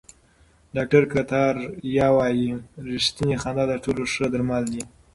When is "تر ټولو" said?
3.71-4.03